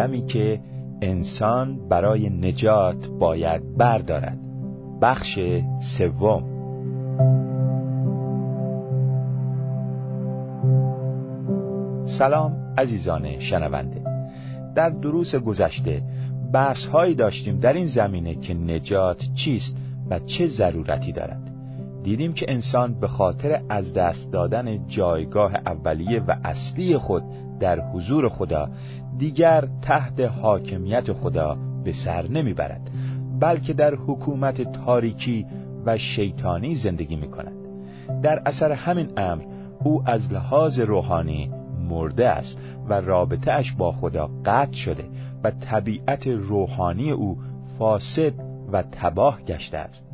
قدمی 0.00 0.26
که 0.26 0.60
انسان 1.02 1.88
برای 1.88 2.30
نجات 2.30 3.08
باید 3.08 3.76
بردارد. 3.76 4.38
بخش 5.02 5.38
سوم. 5.80 6.44
سلام 12.06 12.74
عزیزان 12.78 13.38
شنونده. 13.38 14.02
در 14.74 14.90
دروس 14.90 15.34
گذشته 15.34 16.02
بحث 16.52 16.86
هایی 16.86 17.14
داشتیم 17.14 17.58
در 17.58 17.72
این 17.72 17.86
زمینه 17.86 18.34
که 18.34 18.54
نجات 18.54 19.22
چیست 19.34 19.76
و 20.10 20.18
چه 20.18 20.46
ضرورتی 20.46 21.12
دارد. 21.12 21.50
دیدیم 22.02 22.32
که 22.32 22.46
انسان 22.48 23.00
به 23.00 23.08
خاطر 23.08 23.62
از 23.68 23.94
دست 23.94 24.32
دادن 24.32 24.86
جایگاه 24.86 25.54
اولیه 25.66 26.20
و 26.20 26.36
اصلی 26.44 26.98
خود 26.98 27.22
در 27.60 27.80
حضور 27.80 28.28
خدا 28.28 28.68
دیگر 29.18 29.64
تحت 29.82 30.20
حاکمیت 30.20 31.12
خدا 31.12 31.56
به 31.84 31.92
سر 31.92 32.28
نمی‌برد 32.28 32.90
بلکه 33.40 33.72
در 33.72 33.94
حکومت 33.94 34.72
تاریکی 34.72 35.46
و 35.86 35.98
شیطانی 35.98 36.74
زندگی 36.74 37.16
می 37.16 37.28
کند 37.28 37.60
در 38.22 38.42
اثر 38.46 38.72
همین 38.72 39.12
امر 39.16 39.42
او 39.84 40.02
از 40.06 40.32
لحاظ 40.32 40.78
روحانی 40.78 41.50
مرده 41.88 42.28
است 42.28 42.58
و 42.88 43.00
رابطه 43.00 43.52
اش 43.52 43.72
با 43.72 43.92
خدا 43.92 44.30
قطع 44.44 44.72
شده 44.72 45.04
و 45.44 45.50
طبیعت 45.50 46.26
روحانی 46.26 47.10
او 47.10 47.38
فاسد 47.78 48.32
و 48.72 48.82
تباه 48.82 49.40
گشته 49.42 49.78
است. 49.78 50.04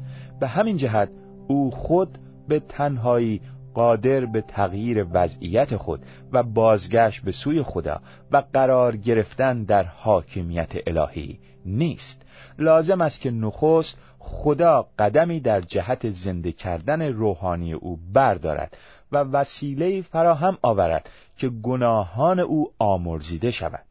به 0.41 0.49
همین 0.49 0.77
جهت 0.77 1.09
او 1.49 1.71
خود 1.71 2.19
به 2.49 2.61
تنهایی 2.61 3.41
قادر 3.77 4.27
به 4.27 4.41
تغییر 4.41 5.07
وضعیت 5.13 5.77
خود 5.77 6.03
و 6.33 6.43
بازگشت 6.43 7.25
به 7.25 7.33
سوی 7.33 7.63
خدا 7.63 8.01
و 8.31 8.43
قرار 8.53 8.97
گرفتن 8.97 9.63
در 9.63 9.83
حاکمیت 9.83 10.73
الهی 10.87 11.39
نیست. 11.67 12.23
لازم 12.59 13.01
است 13.01 13.21
که 13.21 13.31
نخست 13.31 13.99
خدا 14.19 14.87
قدمی 14.99 15.41
در 15.41 15.61
جهت 15.61 16.11
زنده 16.11 16.53
کردن 16.53 17.03
روحانی 17.03 17.73
او 17.73 17.99
بردارد 18.13 18.77
و 19.13 19.17
وسیله 19.17 20.03
فراهم 20.03 20.59
آورد 20.63 21.11
که 21.37 21.49
گناهان 21.49 22.41
او 22.41 22.73
آمرزیده 22.79 23.51
شود. 23.51 23.85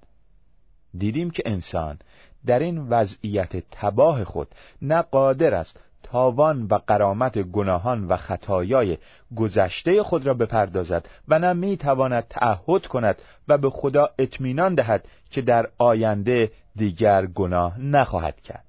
دیدیم 0.97 1.29
که 1.29 1.43
انسان 1.45 1.99
در 2.45 2.59
این 2.59 2.77
وضعیت 2.77 3.63
تباه 3.71 4.23
خود 4.23 4.47
نه 4.81 5.01
قادر 5.01 5.53
است 5.53 5.79
تاوان 6.05 6.67
و 6.69 6.75
قرامت 6.87 7.37
گناهان 7.37 8.07
و 8.07 8.15
خطایای 8.15 8.97
گذشته 9.35 10.03
خود 10.03 10.27
را 10.27 10.33
بپردازد 10.33 11.09
و 11.27 11.39
نه 11.39 11.53
می 11.53 11.77
تواند 11.77 12.23
تعهد 12.29 12.87
کند 12.87 13.21
و 13.47 13.57
به 13.57 13.69
خدا 13.69 14.09
اطمینان 14.19 14.75
دهد 14.75 15.07
که 15.29 15.41
در 15.41 15.69
آینده 15.77 16.51
دیگر 16.75 17.25
گناه 17.25 17.79
نخواهد 17.79 18.41
کرد. 18.41 18.65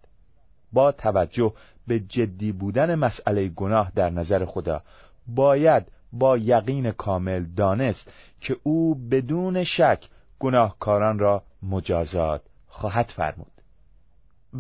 با 0.73 0.93
توجه 0.93 1.53
به 1.87 2.01
جدی 2.01 2.53
بودن 2.53 2.95
مسئله 2.95 3.49
گناه 3.49 3.93
در 3.95 4.11
نظر 4.11 4.45
خدا 4.45 4.83
باید 5.27 5.87
با 6.13 6.39
یقین 6.39 6.91
کامل 6.91 7.45
دانست 7.57 8.13
که 8.41 8.57
او 8.63 8.95
بدون 8.95 9.65
شک 9.65 10.05
گناهکاران 10.39 11.19
را 11.19 11.43
مجازات 11.63 12.43
خواهد 12.69 13.07
فرمود. 13.07 13.56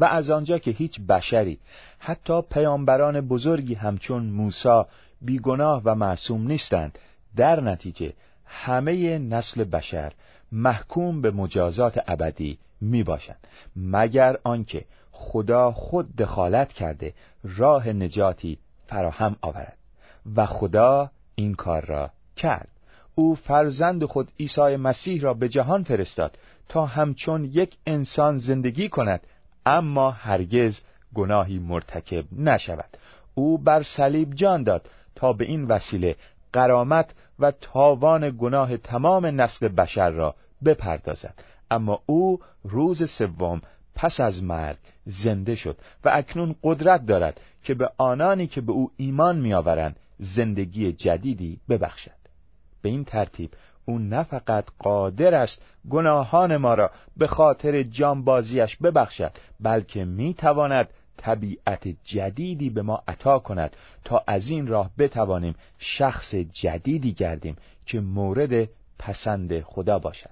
و 0.00 0.04
از 0.04 0.30
آنجا 0.30 0.58
که 0.58 0.70
هیچ 0.70 1.00
بشری 1.00 1.58
حتی 1.98 2.42
پیامبران 2.42 3.20
بزرگی 3.20 3.74
همچون 3.74 4.22
موسی 4.22 4.82
بیگناه 5.20 5.82
و 5.84 5.94
معصوم 5.94 6.46
نیستند. 6.46 6.98
در 7.36 7.60
نتیجه 7.60 8.12
همه 8.46 9.18
نسل 9.18 9.64
بشر 9.64 10.12
محکوم 10.52 11.20
به 11.20 11.30
مجازات 11.30 11.98
ابدی 12.06 12.58
می 12.80 13.02
باشند 13.02 13.46
مگر 13.76 14.36
آنکه 14.44 14.84
خدا 15.12 15.72
خود 15.72 16.16
دخالت 16.16 16.72
کرده 16.72 17.14
راه 17.44 17.88
نجاتی 17.88 18.58
فراهم 18.86 19.36
آورد 19.40 19.76
و 20.36 20.46
خدا 20.46 21.10
این 21.34 21.54
کار 21.54 21.84
را 21.84 22.10
کرد. 22.36 22.68
او 23.14 23.34
فرزند 23.34 24.04
خود 24.04 24.32
عیسی 24.40 24.76
مسیح 24.76 25.22
را 25.22 25.34
به 25.34 25.48
جهان 25.48 25.82
فرستاد 25.82 26.38
تا 26.68 26.86
همچون 26.86 27.44
یک 27.44 27.76
انسان 27.86 28.38
زندگی 28.38 28.88
کند 28.88 29.20
اما 29.66 30.10
هرگز 30.10 30.80
گناهی 31.14 31.58
مرتکب 31.58 32.24
نشود. 32.32 32.96
او 33.34 33.58
بر 33.58 33.82
صلیب 33.82 34.34
جان 34.34 34.62
داد 34.62 34.90
تا 35.14 35.32
به 35.32 35.44
این 35.44 35.64
وسیله 35.64 36.16
قرامت 36.52 37.14
و 37.38 37.50
تاوان 37.50 38.36
گناه 38.38 38.76
تمام 38.76 39.26
نسل 39.26 39.68
بشر 39.68 40.10
را 40.10 40.34
بپردازد. 40.64 41.34
اما 41.70 42.02
او 42.06 42.40
روز 42.64 43.10
سوم 43.10 43.62
پس 43.94 44.20
از 44.20 44.42
مرگ 44.42 44.76
زنده 45.06 45.54
شد 45.54 45.78
و 46.04 46.10
اکنون 46.14 46.54
قدرت 46.62 47.06
دارد 47.06 47.40
که 47.62 47.74
به 47.74 47.90
آنانی 47.98 48.46
که 48.46 48.60
به 48.60 48.72
او 48.72 48.90
ایمان 48.96 49.38
میآورند 49.38 49.96
زندگی 50.18 50.92
جدیدی 50.92 51.60
ببخشد. 51.68 52.10
به 52.82 52.88
این 52.88 53.04
ترتیب 53.04 53.50
او 53.86 53.98
نه 53.98 54.22
فقط 54.22 54.64
قادر 54.78 55.34
است 55.34 55.62
گناهان 55.90 56.56
ما 56.56 56.74
را 56.74 56.90
به 57.16 57.26
خاطر 57.26 57.82
جانبازیش 57.82 58.76
ببخشد 58.76 59.32
بلکه 59.60 60.04
می 60.04 60.34
تواند 60.34 60.88
طبیعت 61.16 61.88
جدیدی 62.04 62.70
به 62.70 62.82
ما 62.82 63.02
عطا 63.08 63.38
کند. 63.38 63.76
تا 64.04 64.24
از 64.26 64.50
این 64.50 64.66
راه 64.66 64.90
بتوانیم 64.98 65.54
شخص 65.78 66.34
جدیدی 66.34 67.12
گردیم 67.12 67.56
که 67.86 68.00
مورد 68.00 68.68
پسند 68.98 69.60
خدا 69.60 69.98
باشد. 69.98 70.30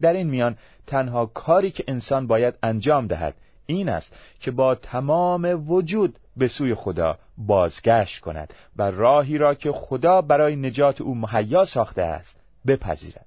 در 0.00 0.12
این 0.12 0.30
میان 0.30 0.56
تنها 0.86 1.26
کاری 1.26 1.70
که 1.70 1.84
انسان 1.88 2.26
باید 2.26 2.54
انجام 2.62 3.06
دهد 3.06 3.34
این 3.66 3.88
است 3.88 4.16
که 4.40 4.50
با 4.50 4.74
تمام 4.74 5.70
وجود 5.70 6.18
به 6.36 6.48
سوی 6.48 6.74
خدا 6.74 7.18
بازگشت 7.38 8.20
کند 8.20 8.54
و 8.76 8.82
راهی 8.82 9.38
را 9.38 9.54
که 9.54 9.72
خدا 9.72 10.22
برای 10.22 10.56
نجات 10.56 11.00
او 11.00 11.14
مهیا 11.14 11.64
ساخته 11.64 12.02
است. 12.02 12.41
بپذیرد. 12.66 13.26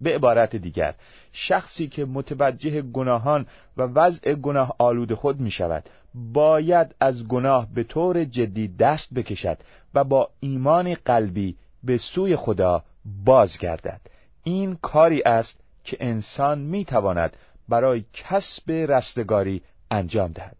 به 0.00 0.14
عبارت 0.14 0.56
دیگر 0.56 0.94
شخصی 1.32 1.88
که 1.88 2.04
متوجه 2.04 2.82
گناهان 2.82 3.46
و 3.76 3.82
وضع 3.82 4.34
گناه 4.34 4.74
آلود 4.78 5.14
خود 5.14 5.40
می 5.40 5.50
شود 5.50 5.88
باید 6.14 6.94
از 7.00 7.28
گناه 7.28 7.68
به 7.74 7.84
طور 7.84 8.24
جدی 8.24 8.68
دست 8.68 9.14
بکشد 9.14 9.58
و 9.94 10.04
با 10.04 10.30
ایمان 10.40 10.94
قلبی 10.94 11.56
به 11.84 11.98
سوی 11.98 12.36
خدا 12.36 12.84
بازگردد. 13.24 14.00
این 14.44 14.78
کاری 14.82 15.22
است 15.22 15.60
که 15.84 15.96
انسان 16.00 16.58
می 16.58 16.84
تواند 16.84 17.36
برای 17.68 18.04
کسب 18.12 18.70
رستگاری 18.70 19.62
انجام 19.90 20.32
دهد. 20.32 20.56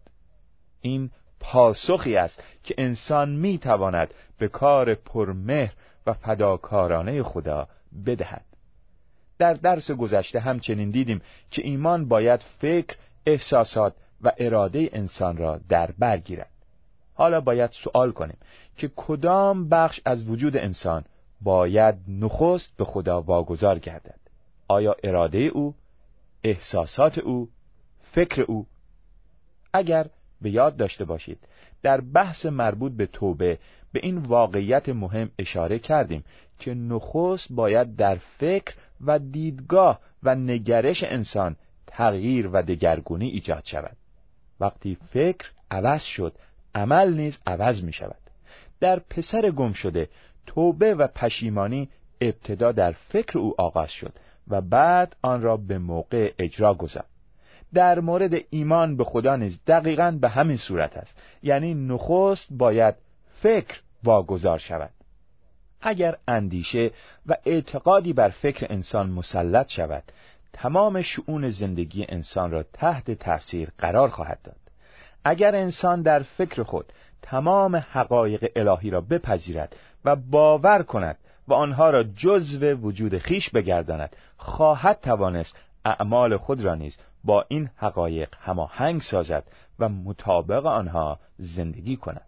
این 0.81 1.09
پاسخی 1.39 2.17
است 2.17 2.43
که 2.63 2.75
انسان 2.77 3.29
می 3.29 3.57
تواند 3.57 4.13
به 4.37 4.47
کار 4.47 4.95
پرمهر 4.95 5.73
و 6.07 6.13
فداکارانه 6.13 7.23
خدا 7.23 7.67
بدهد. 8.05 8.45
در 9.37 9.53
درس 9.53 9.91
گذشته 9.91 10.39
همچنین 10.39 10.89
دیدیم 10.89 11.21
که 11.51 11.61
ایمان 11.65 12.07
باید 12.07 12.43
فکر، 12.59 12.95
احساسات 13.25 13.93
و 14.21 14.31
اراده 14.37 14.89
انسان 14.93 15.37
را 15.37 15.59
در 15.69 15.91
بر 15.99 16.17
گیرد. 16.17 16.51
حالا 17.13 17.41
باید 17.41 17.71
سوال 17.71 18.11
کنیم 18.11 18.37
که 18.77 18.91
کدام 18.95 19.69
بخش 19.69 20.01
از 20.05 20.29
وجود 20.29 20.57
انسان 20.57 21.03
باید 21.41 21.95
نخست 22.07 22.77
به 22.77 22.85
خدا 22.85 23.21
واگذار 23.21 23.79
گردد؟ 23.79 24.19
آیا 24.67 24.95
اراده 25.03 25.37
او 25.37 25.75
احساسات 26.43 27.17
او 27.17 27.49
فکر 28.01 28.41
او؟ 28.41 28.67
اگر 29.73 30.07
به 30.41 30.49
یاد 30.49 30.77
داشته 30.77 31.05
باشید 31.05 31.39
در 31.85 32.01
بحث 32.01 32.45
مربوط 32.45 32.91
به 32.91 33.05
توبه 33.05 33.59
به 33.91 33.99
این 34.03 34.17
واقعیت 34.17 34.89
مهم 34.89 35.31
اشاره 35.39 35.79
کردیم 35.79 36.23
که 36.59 36.73
نخست 36.73 37.47
باید 37.51 37.95
در 37.95 38.15
فکر 38.15 38.73
و 39.05 39.19
دیدگاه 39.19 39.99
و 40.23 40.35
نگرش 40.35 41.03
انسان 41.03 41.55
تغییر 41.87 42.49
و 42.53 42.61
دگرگونی 42.61 43.27
ایجاد 43.27 43.63
شود. 43.65 43.97
وقتی 44.59 44.97
فکر 45.13 45.51
عوض 45.71 46.01
شد 46.01 46.33
عمل 46.75 47.13
نیز 47.13 47.37
عوض 47.47 47.83
می 47.83 47.93
شود. 47.93 48.21
در 48.79 48.99
پسر 48.99 49.51
گم 49.51 49.73
شده 49.73 50.09
توبه 50.45 50.95
و 50.95 51.07
پشیمانی 51.07 51.89
ابتدا 52.21 52.71
در 52.71 52.91
فکر 52.91 53.37
او 53.37 53.61
آغاز 53.61 53.91
شد 53.91 54.13
و 54.47 54.61
بعد 54.61 55.15
آن 55.21 55.41
را 55.41 55.57
به 55.57 55.77
موقع 55.77 56.33
اجرا 56.39 56.73
گذاشت. 56.73 57.14
در 57.73 57.99
مورد 57.99 58.33
ایمان 58.49 58.97
به 58.97 59.03
خدا 59.03 59.35
نیز 59.35 59.59
دقیقا 59.67 60.17
به 60.21 60.29
همین 60.29 60.57
صورت 60.57 60.97
است. 60.97 61.15
یعنی 61.43 61.73
نخست 61.73 62.47
باید 62.51 62.95
فکر 63.41 63.79
واگذار 64.03 64.57
شود. 64.57 64.89
اگر 65.81 66.17
اندیشه 66.27 66.91
و 67.25 67.35
اعتقادی 67.45 68.13
بر 68.13 68.29
فکر 68.29 68.67
انسان 68.69 69.09
مسلط 69.09 69.69
شود 69.69 70.03
تمام 70.53 71.01
شعون 71.01 71.49
زندگی 71.49 72.05
انسان 72.09 72.51
را 72.51 72.63
تحت 72.63 73.11
تأثیر 73.11 73.69
قرار 73.77 74.09
خواهد 74.09 74.39
داد. 74.43 74.55
اگر 75.23 75.55
انسان 75.55 76.01
در 76.01 76.19
فکر 76.19 76.63
خود 76.63 76.93
تمام 77.21 77.75
حقایق 77.75 78.51
الهی 78.55 78.89
را 78.89 79.01
بپذیرد 79.01 79.75
و 80.05 80.15
باور 80.15 80.83
کند 80.83 81.17
و 81.47 81.53
آنها 81.53 81.89
را 81.89 82.03
جزو 82.03 82.65
وجود 82.65 83.17
خیش 83.17 83.49
بگرداند 83.49 84.15
خواهد 84.37 84.99
توانست 85.01 85.55
اعمال 85.85 86.37
خود 86.37 86.61
را 86.61 86.75
نیز 86.75 86.97
با 87.25 87.45
این 87.47 87.69
حقایق 87.75 88.29
هماهنگ 88.39 89.01
سازد 89.01 89.43
و 89.79 89.89
مطابق 89.89 90.65
آنها 90.65 91.19
زندگی 91.37 91.97
کند. 91.97 92.27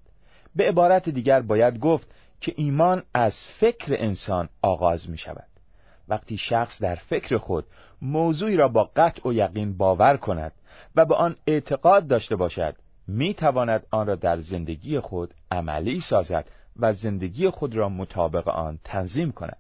به 0.56 0.68
عبارت 0.68 1.10
دیگر 1.10 1.42
باید 1.42 1.80
گفت 1.80 2.08
که 2.42 2.54
ایمان 2.56 3.04
از 3.14 3.44
فکر 3.60 3.96
انسان 3.98 4.50
آغاز 4.62 5.10
می 5.10 5.18
شود. 5.18 5.48
وقتی 6.08 6.38
شخص 6.38 6.82
در 6.82 6.96
فکر 6.96 7.38
خود 7.38 7.66
موضوعی 8.02 8.56
را 8.56 8.68
با 8.68 8.90
قطع 8.96 9.30
و 9.30 9.34
یقین 9.34 9.78
باور 9.78 10.18
کند 10.18 10.52
و 10.96 11.06
به 11.06 11.16
آن 11.16 11.36
اعتقاد 11.48 12.08
داشته 12.08 12.36
باشد 12.36 12.76
می 13.08 13.34
تواند 13.34 13.86
آن 13.92 14.08
را 14.08 14.16
در 14.16 14.40
زندگی 14.40 15.00
خود 15.00 15.34
عملی 15.52 16.02
سازد 16.02 16.46
و 16.80 16.94
زندگی 16.94 17.50
خود 17.50 17.76
را 17.76 17.90
مطابق 17.90 18.48
آن 18.48 18.80
تنظیم 18.84 19.32
کند. 19.32 19.58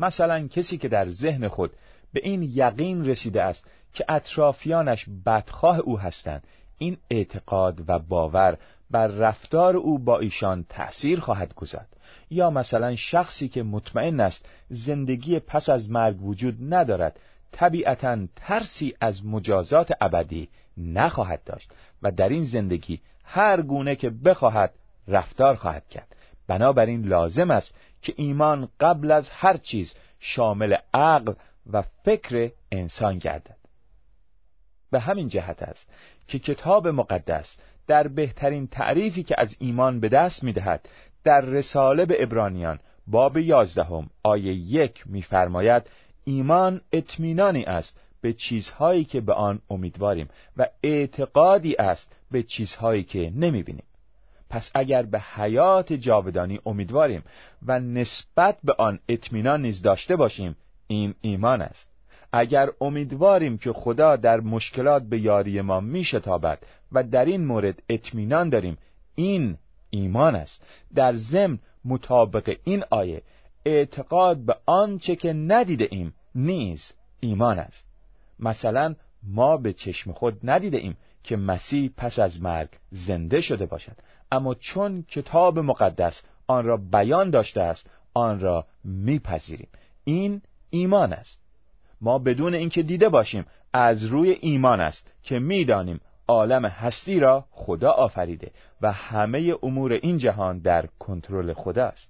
مثلا 0.00 0.48
کسی 0.48 0.78
که 0.78 0.88
در 0.88 1.10
ذهن 1.10 1.48
خود 1.48 1.72
به 2.12 2.20
این 2.22 2.42
یقین 2.42 3.04
رسیده 3.04 3.42
است 3.42 3.66
که 3.92 4.04
اطرافیانش 4.08 5.06
بدخواه 5.26 5.78
او 5.78 5.98
هستند. 5.98 6.44
این 6.78 6.96
اعتقاد 7.10 7.84
و 7.88 7.98
باور 7.98 8.58
بر 8.90 9.06
رفتار 9.06 9.76
او 9.76 9.98
با 9.98 10.18
ایشان 10.18 10.66
تأثیر 10.68 11.20
خواهد 11.20 11.54
گذارد 11.54 11.96
یا 12.30 12.50
مثلا 12.50 12.96
شخصی 12.96 13.48
که 13.48 13.62
مطمئن 13.62 14.20
است 14.20 14.46
زندگی 14.68 15.38
پس 15.38 15.68
از 15.68 15.90
مرگ 15.90 16.22
وجود 16.22 16.74
ندارد 16.74 17.20
طبیعتا 17.52 18.18
ترسی 18.36 18.94
از 19.00 19.26
مجازات 19.26 19.92
ابدی 20.00 20.48
نخواهد 20.76 21.44
داشت 21.44 21.70
و 22.02 22.10
در 22.10 22.28
این 22.28 22.44
زندگی 22.44 23.00
هر 23.24 23.62
گونه 23.62 23.96
که 23.96 24.10
بخواهد 24.10 24.72
رفتار 25.08 25.54
خواهد 25.54 25.88
کرد. 25.88 26.16
بنابراین 26.46 27.04
لازم 27.04 27.50
است 27.50 27.74
که 28.02 28.14
ایمان 28.16 28.68
قبل 28.80 29.10
از 29.10 29.30
هر 29.30 29.56
چیز 29.56 29.94
شامل 30.18 30.76
عقل 30.94 31.32
و 31.72 31.82
فکر 32.04 32.50
انسان 32.72 33.18
گردد. 33.18 33.59
به 34.90 35.00
همین 35.00 35.28
جهت 35.28 35.62
است 35.62 35.86
که 36.28 36.38
کتاب 36.38 36.88
مقدس 36.88 37.56
در 37.86 38.08
بهترین 38.08 38.66
تعریفی 38.66 39.22
که 39.22 39.34
از 39.38 39.56
ایمان 39.58 40.00
به 40.00 40.08
دست 40.08 40.44
می‌دهد 40.44 40.88
در 41.24 41.40
رساله 41.40 42.06
به 42.06 42.22
ابرانیان 42.22 42.78
باب 43.06 43.38
یازدهم 43.38 44.10
آیه 44.22 44.54
یک 44.54 45.02
میفرماید 45.06 45.82
ایمان 46.24 46.80
اطمینانی 46.92 47.64
است 47.64 48.00
به 48.20 48.32
چیزهایی 48.32 49.04
که 49.04 49.20
به 49.20 49.32
آن 49.32 49.60
امیدواریم 49.70 50.28
و 50.56 50.66
اعتقادی 50.82 51.76
است 51.76 52.12
به 52.30 52.42
چیزهایی 52.42 53.02
که 53.02 53.32
نمی‌بینیم. 53.36 53.84
پس 54.50 54.70
اگر 54.74 55.02
به 55.02 55.20
حیات 55.20 55.92
جاودانی 55.92 56.60
امیدواریم 56.66 57.22
و 57.66 57.80
نسبت 57.80 58.58
به 58.64 58.74
آن 58.78 58.98
اطمینان 59.08 59.62
نیز 59.62 59.82
داشته 59.82 60.16
باشیم 60.16 60.56
این 60.86 61.14
ایمان 61.20 61.62
است. 61.62 61.89
اگر 62.32 62.70
امیدواریم 62.80 63.58
که 63.58 63.72
خدا 63.72 64.16
در 64.16 64.40
مشکلات 64.40 65.02
به 65.02 65.20
یاری 65.20 65.60
ما 65.60 65.80
میشتابد 65.80 66.58
و 66.92 67.04
در 67.04 67.24
این 67.24 67.44
مورد 67.46 67.82
اطمینان 67.88 68.48
داریم 68.48 68.78
این 69.14 69.58
ایمان 69.90 70.34
است. 70.34 70.62
در 70.94 71.14
ضمن 71.16 71.58
مطابق 71.84 72.56
این 72.64 72.84
آیه 72.90 73.22
اعتقاد 73.64 74.36
به 74.38 74.56
آنچه 74.66 75.16
که 75.16 75.32
ندیده 75.32 75.88
ایم 75.90 76.14
نیز 76.34 76.92
ایمان 77.20 77.58
است. 77.58 77.86
مثلا 78.38 78.94
ما 79.22 79.56
به 79.56 79.72
چشم 79.72 80.12
خود 80.12 80.38
ندیده 80.42 80.76
ایم 80.76 80.96
که 81.22 81.36
مسیح 81.36 81.90
پس 81.96 82.18
از 82.18 82.42
مرگ 82.42 82.68
زنده 82.90 83.40
شده 83.40 83.66
باشد. 83.66 83.96
اما 84.32 84.54
چون 84.54 85.02
کتاب 85.02 85.58
مقدس 85.58 86.22
آن 86.46 86.64
را 86.64 86.76
بیان 86.76 87.30
داشته 87.30 87.60
است 87.60 87.90
آن 88.14 88.40
را 88.40 88.66
میپذیریم. 88.84 89.68
این 90.04 90.42
ایمان 90.70 91.12
است. 91.12 91.39
ما 92.00 92.18
بدون 92.18 92.54
اینکه 92.54 92.82
دیده 92.82 93.08
باشیم 93.08 93.46
از 93.72 94.04
روی 94.04 94.30
ایمان 94.30 94.80
است 94.80 95.06
که 95.22 95.38
می‌دانیم 95.38 96.00
عالم 96.28 96.66
هستی 96.66 97.20
را 97.20 97.44
خدا 97.50 97.90
آفریده 97.90 98.50
و 98.80 98.92
همه 98.92 99.54
امور 99.62 99.92
این 99.92 100.18
جهان 100.18 100.58
در 100.58 100.88
کنترل 100.98 101.52
خدا 101.52 101.86
است. 101.86 102.08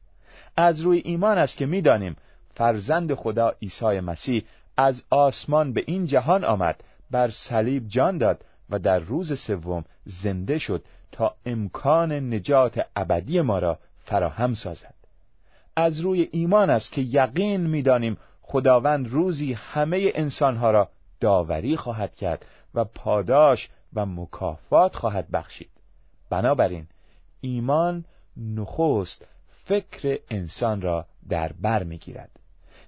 از 0.56 0.80
روی 0.80 1.02
ایمان 1.04 1.38
است 1.38 1.56
که 1.56 1.66
می‌دانیم 1.66 2.16
فرزند 2.54 3.14
خدا 3.14 3.54
عیسی 3.62 4.00
مسیح 4.00 4.42
از 4.76 5.02
آسمان 5.10 5.72
به 5.72 5.84
این 5.86 6.06
جهان 6.06 6.44
آمد 6.44 6.84
بر 7.10 7.30
صلیب 7.30 7.88
جان 7.88 8.18
داد 8.18 8.44
و 8.70 8.78
در 8.78 8.98
روز 8.98 9.40
سوم 9.40 9.84
زنده 10.04 10.58
شد 10.58 10.84
تا 11.12 11.34
امکان 11.46 12.34
نجات 12.34 12.86
ابدی 12.96 13.40
ما 13.40 13.58
را 13.58 13.78
فراهم 14.04 14.54
سازد. 14.54 14.94
از 15.76 16.00
روی 16.00 16.28
ایمان 16.32 16.70
است 16.70 16.92
که 16.92 17.00
یقین 17.00 17.60
می‌دانیم 17.60 18.16
خداوند 18.50 19.08
روزی 19.08 19.52
همه 19.52 20.12
انسانها 20.14 20.70
را 20.70 20.88
داوری 21.20 21.76
خواهد 21.76 22.14
کرد 22.14 22.46
و 22.74 22.84
پاداش 22.84 23.68
و 23.94 24.06
مکافات 24.06 24.96
خواهد 24.96 25.30
بخشید. 25.30 25.70
بنابراین 26.30 26.86
ایمان 27.40 28.04
نخست 28.36 29.26
فکر 29.64 30.18
انسان 30.30 30.80
را 30.80 31.06
در 31.28 31.52
بر 31.52 31.82
می‌گیرد. 31.82 32.30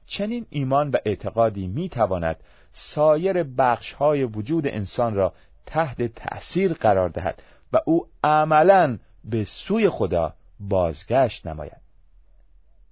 چنین 0.07 0.47
ایمان 0.51 0.91
و 0.91 0.97
اعتقادی 1.05 1.67
می‌تواند 1.67 2.37
سایر 2.73 3.43
بخش 3.43 3.93
های 3.93 4.25
وجود 4.25 4.67
انسان 4.67 5.15
را 5.15 5.33
تحت 5.67 6.03
تأثیر 6.03 6.73
قرار 6.73 7.09
دهد 7.09 7.43
و 7.73 7.79
او 7.87 8.07
عملا 8.25 8.99
به 9.25 9.45
سوی 9.45 9.89
خدا 9.89 10.35
بازگشت 10.61 11.47
نماید. 11.47 11.83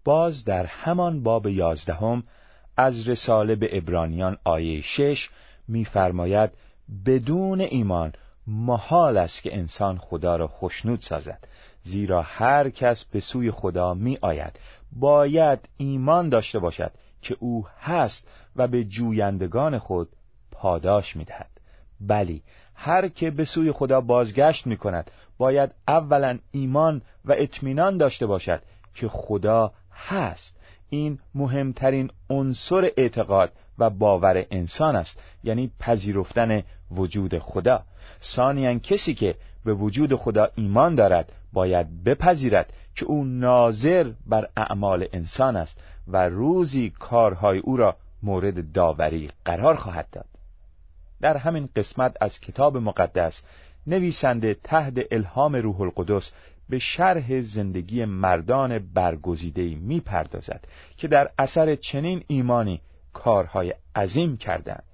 باز 0.04 0.44
در 0.44 0.66
همان 0.66 1.22
باب 1.22 1.46
یازدهم 1.46 2.24
از 2.80 3.08
رساله 3.08 3.54
به 3.54 3.76
ابرانیان 3.76 4.38
آیه 4.44 4.80
شش 4.80 5.30
میفرماید 5.68 6.50
بدون 7.06 7.60
ایمان 7.60 8.12
محال 8.46 9.16
است 9.16 9.42
که 9.42 9.56
انسان 9.56 9.98
خدا 9.98 10.36
را 10.36 10.48
خشنود 10.48 11.00
سازد 11.00 11.48
زیرا 11.82 12.22
هر 12.22 12.70
کس 12.70 13.04
به 13.04 13.20
سوی 13.20 13.50
خدا 13.50 13.94
می 13.94 14.18
آید 14.20 14.58
باید 14.92 15.68
ایمان 15.76 16.28
داشته 16.28 16.58
باشد 16.58 16.92
که 17.22 17.36
او 17.40 17.66
هست 17.80 18.28
و 18.56 18.68
به 18.68 18.84
جویندگان 18.84 19.78
خود 19.78 20.08
پاداش 20.50 21.16
می 21.16 21.24
دهد 21.24 21.50
بلی 22.00 22.42
هر 22.74 23.08
که 23.08 23.30
به 23.30 23.44
سوی 23.44 23.72
خدا 23.72 24.00
بازگشت 24.00 24.66
می 24.66 24.76
کند 24.76 25.10
باید 25.38 25.70
اولا 25.88 26.38
ایمان 26.52 27.02
و 27.24 27.34
اطمینان 27.38 27.98
داشته 27.98 28.26
باشد 28.26 28.62
که 28.94 29.08
خدا 29.08 29.72
هست. 29.92 30.56
این 30.90 31.18
مهمترین 31.34 32.10
عنصر 32.30 32.90
اعتقاد 32.96 33.52
و 33.78 33.90
باور 33.90 34.46
انسان 34.50 34.96
است 34.96 35.22
یعنی 35.44 35.70
پذیرفتن 35.80 36.62
وجود 36.90 37.38
خدا. 37.38 37.82
ثانیا 38.22 38.78
کسی 38.78 39.14
که 39.14 39.34
به 39.64 39.74
وجود 39.74 40.14
خدا 40.14 40.48
ایمان 40.56 40.94
دارد 40.94 41.32
باید 41.52 42.04
بپذیرد 42.04 42.72
که 42.94 43.04
او 43.04 43.24
ناظر 43.24 44.10
بر 44.26 44.48
اعمال 44.56 45.06
انسان 45.12 45.56
است 45.56 45.80
و 46.08 46.28
روزی 46.28 46.90
کارهای 46.90 47.58
او 47.58 47.76
را 47.76 47.96
مورد 48.22 48.72
داوری 48.72 49.30
قرار 49.44 49.76
خواهد 49.76 50.08
داد. 50.12 50.26
در 51.20 51.36
همین 51.36 51.68
قسمت 51.76 52.16
از 52.20 52.40
کتاب 52.40 52.76
مقدس 52.76 53.42
نویسنده 53.86 54.56
تحت 54.64 54.98
الهام 55.10 55.56
روح 55.56 55.80
القدس 55.80 56.32
به 56.70 56.78
شرح 56.78 57.40
زندگی 57.40 58.04
مردان 58.04 58.78
برگزیده 58.78 59.74
می 59.74 60.00
پردازد 60.00 60.64
که 60.96 61.08
در 61.08 61.30
اثر 61.38 61.74
چنین 61.74 62.24
ایمانی 62.26 62.80
کارهای 63.12 63.74
عظیم 63.96 64.36
کردند. 64.36 64.84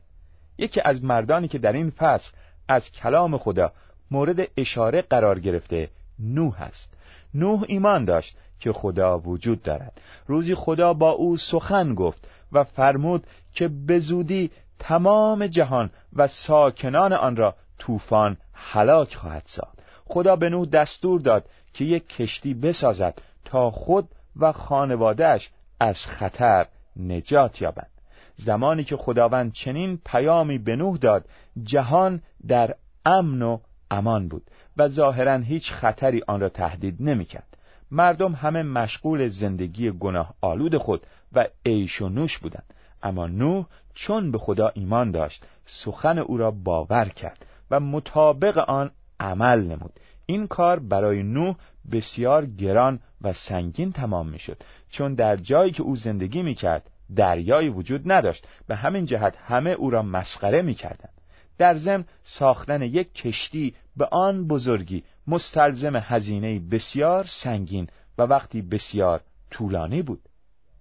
یکی 0.59 0.81
از 0.85 1.05
مردانی 1.05 1.49
که 1.49 1.59
در 1.59 1.73
این 1.73 1.91
فصل 1.91 2.33
از 2.69 2.93
کلام 2.93 3.39
خدا 3.39 3.73
مورد 4.11 4.49
اشاره 4.57 5.03
قرار 5.03 5.41
گرفته 5.41 5.91
نوح 6.19 6.63
است. 6.63 6.95
نوح 7.35 7.65
ایمان 7.69 8.05
داشت 8.05 8.37
که 8.61 8.73
خدا 8.73 9.19
وجود 9.19 9.63
دارد. 9.63 10.01
روزی 10.27 10.55
خدا 10.55 10.95
با 10.95 11.11
او 11.11 11.37
سخن 11.37 11.95
گفت 11.95 12.29
و 12.53 12.65
فرمود 12.65 13.27
که 13.53 13.69
به 13.69 13.99
زودی 13.99 14.51
تمام 14.79 15.47
جهان 15.47 15.91
و 16.13 16.29
ساکنان 16.29 17.13
آن 17.13 17.37
را 17.37 17.55
طوفان 17.79 18.37
هلاک 18.53 19.15
خواهد 19.15 19.43
ساخت. 19.47 19.79
خدا 20.07 20.37
به 20.37 20.49
نوح 20.49 20.67
دستور 20.67 21.21
داد 21.21 21.45
که 21.77 21.85
یک 21.85 22.09
کشتی 22.09 22.55
بسازد 22.55 23.23
تا 23.45 23.71
خود 23.71 24.09
و 24.37 24.53
خانوادهش 24.53 25.51
از 25.81 26.07
خطر 26.07 26.67
نجات 26.97 27.63
یابند. 27.63 27.91
زمانی 28.37 28.85
که 28.85 28.97
خداوند 28.97 29.53
چنین 29.53 29.99
پیامی 30.05 30.59
به 30.59 30.77
نوح 30.77 30.97
داد 30.97 31.25
جهان 31.63 32.23
در 32.49 32.75
امن 33.07 33.43
و 33.43 33.59
امان 33.91 34.29
بود 34.29 34.51
و 34.77 34.89
ظاهرا 34.89 35.37
هیچ 35.37 35.73
خطری 35.73 36.23
آن 36.27 36.41
را 36.41 36.49
تهدید 36.49 36.97
نمی‌کرد. 37.01 37.57
مردم 37.91 38.33
همه 38.33 38.63
مشغول 38.63 39.29
زندگی 39.29 39.91
گناه 39.91 40.35
آلود 40.41 40.77
خود 40.77 41.07
و 41.33 41.47
عیش 41.67 42.03
و 42.03 42.09
نوش 42.09 42.39
بودند. 42.39 42.75
اما 43.03 43.27
نوح 43.27 43.67
چون 43.95 44.31
به 44.31 44.39
خدا 44.39 44.71
ایمان 44.75 45.11
داشت 45.11 45.45
سخن 45.67 46.19
او 46.19 46.37
را 46.37 46.51
باور 46.51 47.05
کرد 47.05 47.47
و 47.71 47.81
مطابق 47.81 48.59
آن 48.59 48.91
عمل 49.21 49.61
نمود. 49.65 50.01
این 50.27 50.47
کار 50.47 50.79
برای 50.79 51.23
نوح 51.23 51.57
بسیار 51.93 52.47
گران 52.47 53.01
و 53.23 53.33
سنگین 53.33 53.93
تمام 53.93 54.29
می‌شد 54.29 54.63
چون 54.91 55.15
در 55.15 55.37
جایی 55.37 55.73
که 55.73 55.83
او 55.83 55.97
زندگی 55.97 56.43
می‌کرد 56.43 56.91
دریایی 57.17 57.69
وجود 57.69 58.13
نداشت 58.13 58.47
به 58.67 58.77
همین 58.77 59.07
جهت 59.07 59.37
همه 59.37 59.71
او 59.71 59.91
را 59.91 60.03
مسخره 60.03 60.63
می‌کردند. 60.63 61.21
در 61.59 61.77
ضمن 61.77 62.05
ساختن 62.25 62.83
یک 62.83 63.15
کشتی 63.15 63.75
به 63.97 64.09
آن 64.13 64.47
بزرگی 64.47 65.05
مستلزم 65.27 65.97
هزینه 65.97 66.59
بسیار 66.59 67.25
سنگین 67.25 67.89
و 68.19 68.23
وقتی 68.23 68.63
بسیار 68.63 69.21
طولانی 69.51 70.03
بود. 70.03 70.21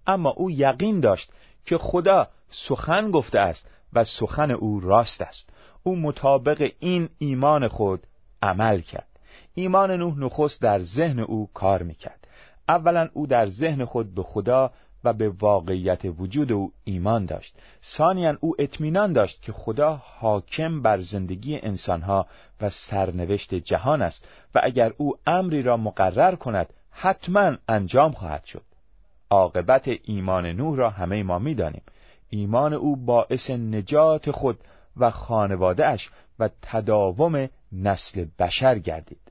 اما 0.06 0.30
او 0.30 0.50
یقین 0.50 1.00
داشت 1.00 1.32
که 1.64 1.78
خدا 1.78 2.28
سخن 2.50 3.10
گفته 3.10 3.40
است 3.40 3.66
و 3.92 4.04
سخن 4.04 4.50
او 4.50 4.80
راست 4.80 5.22
است. 5.22 5.48
او 5.82 5.96
مطابق 5.96 6.72
این 6.78 7.08
ایمان 7.18 7.68
خود 7.68 8.06
عمل 8.42 8.80
کرد. 8.80 9.15
ایمان 9.58 9.90
نوح 9.90 10.18
نخست 10.18 10.62
در 10.62 10.80
ذهن 10.80 11.18
او 11.18 11.50
کار 11.54 11.82
می‌کرد. 11.82 12.26
اولا 12.68 13.08
او 13.12 13.26
در 13.26 13.48
ذهن 13.48 13.84
خود 13.84 14.14
به 14.14 14.22
خدا 14.22 14.70
و 15.04 15.12
به 15.12 15.28
واقعیت 15.28 16.00
وجود 16.18 16.52
او 16.52 16.72
ایمان 16.84 17.26
داشت. 17.26 17.56
ثانیا 17.84 18.36
او 18.40 18.54
اطمینان 18.58 19.12
داشت 19.12 19.42
که 19.42 19.52
خدا 19.52 20.02
حاکم 20.04 20.82
بر 20.82 21.00
زندگی 21.00 21.58
انسانها 21.58 22.26
و 22.60 22.70
سرنوشت 22.70 23.54
جهان 23.54 24.02
است 24.02 24.24
و 24.54 24.60
اگر 24.62 24.92
او 24.96 25.14
امری 25.26 25.62
را 25.62 25.76
مقرر 25.76 26.34
کند 26.34 26.72
حتما 26.90 27.56
انجام 27.68 28.12
خواهد 28.12 28.44
شد. 28.44 28.64
عاقبت 29.30 29.90
ایمان 30.04 30.46
نوح 30.46 30.76
را 30.76 30.90
همه 30.90 31.22
ما 31.22 31.38
می‌دانیم. 31.38 31.82
ایمان 32.30 32.72
او 32.72 32.96
باعث 32.96 33.50
نجات 33.50 34.30
خود 34.30 34.58
و 34.96 35.10
خانوادهش 35.10 36.10
و 36.38 36.50
تداوم 36.62 37.48
نسل 37.72 38.26
بشر 38.38 38.78
گردید. 38.78 39.25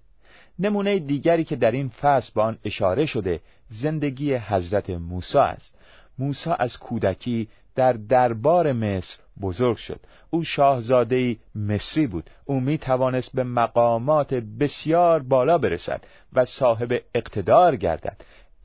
نمونه 0.59 0.99
دیگری 0.99 1.43
که 1.43 1.55
در 1.55 1.71
این 1.71 1.89
فصل 1.89 2.31
به 2.35 2.41
آن 2.41 2.57
اشاره 2.63 3.05
شده 3.05 3.39
زندگی 3.69 4.33
حضرت 4.33 4.89
موسی 4.89 5.37
است. 5.37 5.77
موسی 6.19 6.49
از 6.59 6.77
کودکی 6.77 7.47
در 7.75 7.93
دربار 7.93 8.71
مصر 8.71 9.17
بزرگ 9.41 9.77
شد. 9.77 9.99
او 10.29 10.43
شاهزاده 10.43 11.37
مصری 11.55 12.07
بود. 12.07 12.29
او 12.45 12.59
می 12.59 12.77
توانست 12.77 13.35
به 13.35 13.43
مقامات 13.43 14.33
بسیار 14.33 15.23
بالا 15.23 15.57
برسد 15.57 16.03
و 16.33 16.45
صاحب 16.45 16.89
اقتدار 17.13 17.75
گردد. 17.75 18.17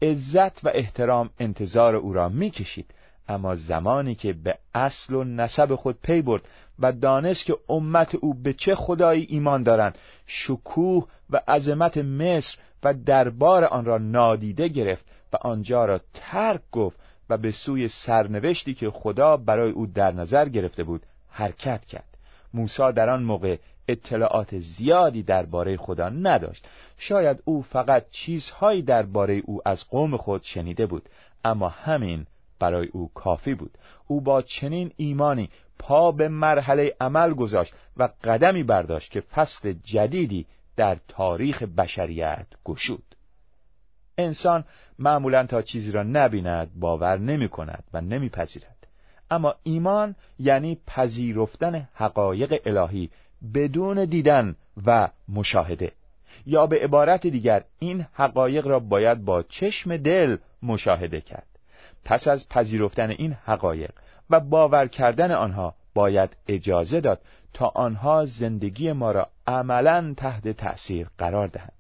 عزت 0.02 0.64
و 0.64 0.70
احترام 0.74 1.30
انتظار 1.38 1.96
او 1.96 2.12
را 2.12 2.28
می 2.28 2.50
کشید 2.50 2.94
اما 3.28 3.56
زمانی 3.56 4.14
که 4.14 4.32
به 4.32 4.58
اصل 4.74 5.14
و 5.14 5.24
نسب 5.24 5.74
خود 5.74 5.98
پی 6.02 6.22
برد 6.22 6.48
و 6.80 6.92
دانست 6.92 7.44
که 7.44 7.56
امت 7.68 8.14
او 8.14 8.34
به 8.34 8.52
چه 8.52 8.74
خدایی 8.74 9.26
ایمان 9.30 9.62
دارند. 9.62 9.98
شکوه 10.26 11.06
و 11.30 11.40
عظمت 11.48 11.98
مصر 11.98 12.58
و 12.82 12.94
دربار 12.94 13.64
آن 13.64 13.84
را 13.84 13.98
نادیده 13.98 14.68
گرفت 14.68 15.04
و 15.32 15.36
آنجا 15.40 15.84
را 15.84 16.00
ترک 16.14 16.60
گفت 16.72 16.98
و 17.30 17.36
به 17.36 17.52
سوی 17.52 17.88
سرنوشتی 17.88 18.74
که 18.74 18.90
خدا 18.90 19.36
برای 19.36 19.70
او 19.70 19.86
در 19.86 20.12
نظر 20.12 20.48
گرفته 20.48 20.84
بود 20.84 21.02
حرکت 21.30 21.84
کرد. 21.84 22.16
موسی 22.54 22.92
در 22.92 23.10
آن 23.10 23.22
موقع 23.22 23.56
اطلاعات 23.88 24.58
زیادی 24.58 25.22
درباره 25.22 25.76
خدا 25.76 26.08
نداشت. 26.08 26.68
شاید 26.98 27.42
او 27.44 27.62
فقط 27.62 28.10
چیزهایی 28.10 28.82
درباره 28.82 29.42
او 29.44 29.60
از 29.64 29.88
قوم 29.88 30.16
خود 30.16 30.42
شنیده 30.42 30.86
بود 30.86 31.08
اما 31.44 31.68
همین 31.68 32.26
برای 32.60 32.86
او 32.86 33.10
کافی 33.14 33.54
بود. 33.54 33.78
او 34.06 34.20
با 34.20 34.42
چنین 34.42 34.92
ایمانی 34.96 35.50
پا 35.78 36.12
به 36.12 36.28
مرحله 36.28 36.96
عمل 37.00 37.34
گذاشت 37.34 37.74
و 37.96 38.08
قدمی 38.24 38.62
برداشت 38.62 39.10
که 39.10 39.20
فصل 39.20 39.72
جدیدی 39.72 40.46
در 40.76 40.96
تاریخ 41.08 41.62
بشریت 41.62 42.46
گشود. 42.64 43.14
انسان 44.18 44.64
معمولا 44.98 45.46
تا 45.46 45.62
چیزی 45.62 45.92
را 45.92 46.02
نبیند 46.02 46.70
باور 46.74 47.18
نمی 47.18 47.48
کند 47.48 47.84
و 47.92 48.00
نمیپذیرد. 48.00 48.86
اما 49.30 49.54
ایمان 49.62 50.14
یعنی 50.38 50.78
پذیرفتن 50.86 51.88
حقایق 51.94 52.62
الهی 52.66 53.10
بدون 53.54 54.04
دیدن 54.04 54.56
و 54.86 55.08
مشاهده. 55.28 55.92
یا 56.46 56.66
به 56.66 56.84
عبارت 56.84 57.26
دیگر 57.26 57.64
این 57.78 58.06
حقایق 58.12 58.66
را 58.66 58.78
باید 58.78 59.24
با 59.24 59.42
چشم 59.42 59.96
دل 59.96 60.36
مشاهده 60.62 61.20
کرد. 61.20 61.49
پس 62.04 62.28
از 62.28 62.48
پذیرفتن 62.48 63.10
این 63.10 63.32
حقایق 63.32 63.90
و 64.30 64.40
باور 64.40 64.86
کردن 64.86 65.32
آنها 65.32 65.74
باید 65.94 66.36
اجازه 66.48 67.00
داد 67.00 67.20
تا 67.52 67.72
آنها 67.74 68.24
زندگی 68.26 68.92
ما 68.92 69.10
را 69.10 69.28
عملا 69.46 70.14
تحت 70.16 70.48
تأثیر 70.48 71.10
قرار 71.18 71.46
دهند. 71.46 71.72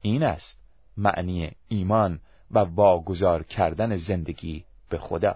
این 0.00 0.22
است 0.22 0.58
معنی 0.96 1.50
ایمان 1.68 2.20
و 2.50 2.58
واگذار 2.58 3.42
کردن 3.42 3.96
زندگی 3.96 4.64
به 4.88 4.98
خدا. 4.98 5.34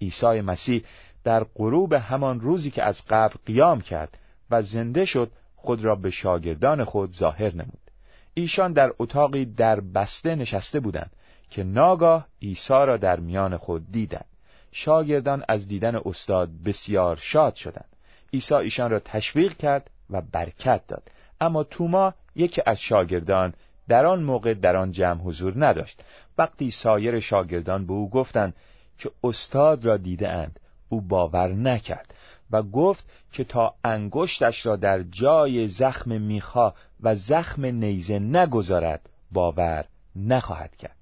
عیسی 0.00 0.40
مسیح 0.40 0.84
در 1.24 1.44
غروب 1.44 1.92
همان 1.92 2.40
روزی 2.40 2.70
که 2.70 2.82
از 2.82 3.02
قبر 3.08 3.34
قیام 3.46 3.80
کرد 3.80 4.18
و 4.50 4.62
زنده 4.62 5.04
شد 5.04 5.32
خود 5.56 5.84
را 5.84 5.94
به 5.94 6.10
شاگردان 6.10 6.84
خود 6.84 7.12
ظاهر 7.12 7.54
نمود. 7.54 7.90
ایشان 8.34 8.72
در 8.72 8.92
اتاقی 8.98 9.44
در 9.44 9.80
بسته 9.80 10.34
نشسته 10.34 10.80
بودند 10.80 11.10
که 11.50 11.64
ناگاه 11.64 12.26
عیسی 12.42 12.72
را 12.72 12.96
در 12.96 13.20
میان 13.20 13.56
خود 13.56 13.92
دیدند. 13.92 14.24
شاگردان 14.72 15.44
از 15.48 15.68
دیدن 15.68 16.00
استاد 16.04 16.50
بسیار 16.64 17.16
شاد 17.16 17.54
شدند. 17.54 17.96
عیسی 18.32 18.54
ایشان 18.54 18.90
را 18.90 19.00
تشویق 19.00 19.56
کرد 19.56 19.90
و 20.10 20.20
برکت 20.32 20.86
داد. 20.88 21.02
اما 21.40 21.64
توما 21.64 22.14
یکی 22.34 22.62
از 22.66 22.80
شاگردان 22.80 23.54
در 23.88 24.06
آن 24.06 24.22
موقع 24.22 24.54
در 24.54 24.76
آن 24.76 24.90
جمع 24.90 25.20
حضور 25.20 25.66
نداشت. 25.66 26.02
وقتی 26.38 26.70
سایر 26.70 27.20
شاگردان 27.20 27.86
به 27.86 27.92
او 27.92 28.10
گفتند 28.10 28.54
که 28.98 29.10
استاد 29.24 29.84
را 29.84 29.96
دیده 29.96 30.28
اند 30.28 30.60
او 30.88 31.00
باور 31.00 31.52
نکرد 31.52 32.14
و 32.50 32.62
گفت 32.62 33.06
که 33.32 33.44
تا 33.44 33.74
انگشتش 33.84 34.66
را 34.66 34.76
در 34.76 35.02
جای 35.02 35.68
زخم 35.68 36.20
میخا 36.20 36.72
و 37.00 37.14
زخم 37.14 37.66
نیزه 37.66 38.18
نگذارد 38.18 39.08
باور 39.32 39.84
نخواهد 40.16 40.76
کرد. 40.76 40.99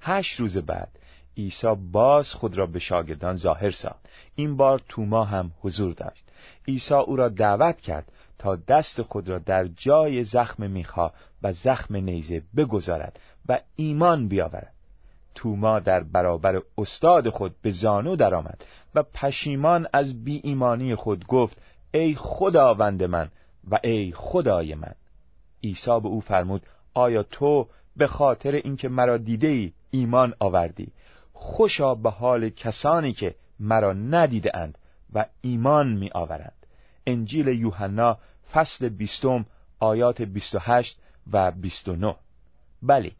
هشت 0.00 0.40
روز 0.40 0.58
بعد 0.58 0.98
عیسی 1.38 1.74
باز 1.92 2.32
خود 2.34 2.58
را 2.58 2.66
به 2.66 2.78
شاگردان 2.78 3.36
ظاهر 3.36 3.70
ساخت. 3.70 4.08
این 4.34 4.56
بار 4.56 4.82
توما 4.88 5.24
هم 5.24 5.50
حضور 5.60 5.92
داشت. 5.92 6.24
عیسی 6.68 6.94
او 6.94 7.16
را 7.16 7.28
دعوت 7.28 7.80
کرد 7.80 8.12
تا 8.38 8.56
دست 8.56 9.02
خود 9.02 9.28
را 9.28 9.38
در 9.38 9.66
جای 9.66 10.24
زخم 10.24 10.70
میخا 10.70 11.10
و 11.42 11.52
زخم 11.52 11.96
نیزه 11.96 12.42
بگذارد 12.56 13.20
و 13.48 13.60
ایمان 13.76 14.28
بیاورد. 14.28 14.72
توما 15.34 15.78
در 15.78 16.02
برابر 16.02 16.62
استاد 16.78 17.28
خود 17.28 17.54
به 17.62 17.70
زانو 17.70 18.16
درآمد 18.16 18.64
و 18.94 19.02
پشیمان 19.02 19.86
از 19.92 20.24
بی 20.24 20.40
ایمانی 20.44 20.94
خود 20.94 21.26
گفت 21.26 21.62
ای 21.90 22.14
خداوند 22.14 23.04
من 23.04 23.28
و 23.70 23.78
ای 23.84 24.12
خدای 24.12 24.74
من. 24.74 24.94
عیسی 25.64 26.00
به 26.00 26.08
او 26.08 26.20
فرمود 26.20 26.66
آیا 26.94 27.22
تو 27.22 27.68
به 27.98 28.06
خاطر 28.06 28.52
اینکه 28.52 28.88
مرا 28.88 29.16
دیده 29.16 29.48
ای 29.48 29.72
ایمان 29.90 30.34
آوردی. 30.38 30.92
خوشا 31.32 31.94
به 31.94 32.10
حال 32.10 32.48
کسانی 32.48 33.12
که 33.12 33.34
مرا 33.60 33.92
ندیده 33.92 34.56
اند 34.56 34.78
و 35.14 35.24
ایمان 35.40 35.92
می 35.92 36.10
آورند 36.14 36.66
انجیل 37.06 37.48
یوحنا 37.48 38.18
فصل 38.52 38.88
بیستم 38.88 39.46
آیات 39.80 40.22
28 40.22 40.98
و 41.32 41.50
29 41.50 42.14
بله 42.82 43.12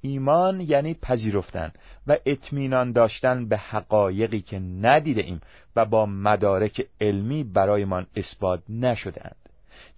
ایمان 0.00 0.60
یعنی 0.60 0.94
پذیرفتن 0.94 1.72
و 2.06 2.16
اطمینان 2.26 2.92
داشتن 2.92 3.48
به 3.48 3.56
حقایقی 3.56 4.40
که 4.40 4.58
ندیده 4.58 5.22
ایم 5.22 5.40
و 5.76 5.84
با 5.84 6.06
مدارک 6.06 6.86
علمی 7.00 7.44
برایمان 7.44 8.06
اثبات 8.16 8.62
نشده 8.68 9.20
اند. 9.24 9.43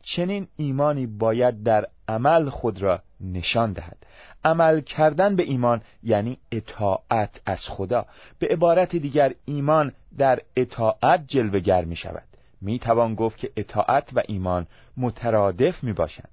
چنین 0.03 0.49
ایمانی 0.57 1.07
باید 1.07 1.63
در 1.63 1.87
عمل 2.09 2.49
خود 2.51 2.83
را 2.83 3.03
نشان 3.21 3.73
دهد. 3.73 3.97
عمل 4.45 4.81
کردن 4.81 5.37
به 5.37 5.43
ایمان 5.43 5.83
یعنی 6.03 6.39
اطاعت 6.53 7.41
از 7.47 7.69
خدا. 7.69 8.07
به 8.39 8.47
عبارت 8.47 8.97
دیگر 8.97 9.35
ایمان 9.45 9.93
در 10.19 10.41
اطاعت 10.57 11.25
جلوگر 11.27 11.85
می 11.85 11.97
شود 11.97 12.23
می 12.61 12.79
توان 12.79 13.15
گفت 13.15 13.39
که 13.39 13.51
اطاعت 13.57 14.11
و 14.15 14.23
ایمان 14.29 14.67
مترادف 14.97 15.85
می 15.85 15.93
باشند 15.93 16.29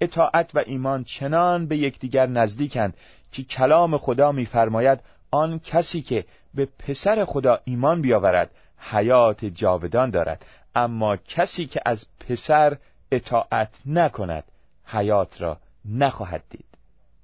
اطاعت 0.00 0.50
و 0.54 0.62
ایمان 0.66 1.04
چنان 1.04 1.66
به 1.66 1.76
یکدیگر 1.76 2.26
نزدیکند 2.26 2.94
که 3.32 3.42
کلام 3.42 3.98
خدا 3.98 4.32
میفرماید 4.32 5.00
آن 5.30 5.58
کسی 5.58 6.02
که 6.02 6.24
به 6.54 6.68
پسر 6.78 7.24
خدا 7.24 7.60
ایمان 7.64 8.02
بیاورد 8.02 8.50
حیات 8.78 9.44
جاودان 9.44 10.10
دارد. 10.10 10.44
اما 10.74 11.16
کسی 11.16 11.66
که 11.66 11.80
از 11.86 12.06
پسر 12.28 12.76
اطاعت 13.12 13.80
نکند 13.86 14.44
حیات 14.84 15.40
را 15.40 15.58
نخواهد 15.84 16.42
دید. 16.50 16.66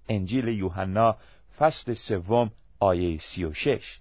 انجیل 0.09 0.49
یوحنا 0.49 1.17
فصل 1.59 1.95
سوم 1.95 2.51
آیه 2.81 3.19
سی 3.19 3.45
و 3.45 3.53
شش. 3.53 4.01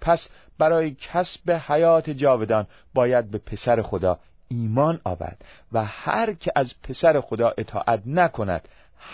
پس 0.00 0.28
برای 0.58 0.90
کسب 0.90 1.50
حیات 1.50 2.10
جاودان 2.10 2.66
باید 2.94 3.30
به 3.30 3.38
پسر 3.38 3.82
خدا 3.82 4.18
ایمان 4.48 5.00
آورد 5.04 5.44
و 5.72 5.84
هر 5.84 6.32
که 6.32 6.52
از 6.56 6.74
پسر 6.82 7.20
خدا 7.20 7.54
اطاعت 7.58 8.02
نکند 8.06 8.68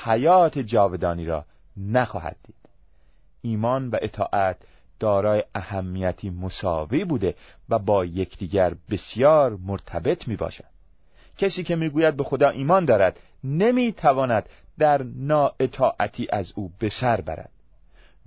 حیات 0.05 0.59
جاودانی 0.59 1.27
را 1.27 1.45
نخواهد 1.77 2.37
دید. 2.45 2.57
ایمان 3.43 3.91
و 3.91 3.97
اطاعت 4.03 4.57
دارای 5.01 5.45
اهمیتی 5.55 6.31
مساوی 6.31 7.05
بوده 7.05 7.35
و 7.69 7.79
با 7.79 8.05
یکدیگر 8.05 8.75
بسیار 8.91 9.57
مرتبط 9.57 10.29
می 10.29 10.37
باشد 10.37 10.65
کسی 11.41 11.63
که 11.63 11.77
می‌گوید 11.77 12.17
به 12.17 12.25
خدا 12.25 12.49
ایمان 12.49 12.85
دارد 12.85 13.21
نمی‌تواند 13.45 14.49
در 14.79 15.03
نااطاعتی 15.03 16.27
از 16.33 16.53
او 16.57 16.73
به 16.79 16.89
سر 16.89 17.21
برد. 17.21 17.51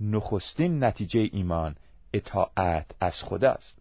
نخستین 0.00 0.84
نتیجه 0.84 1.28
ایمان 1.32 1.76
اطاعت 2.12 2.86
از 3.00 3.22
خداست. 3.22 3.78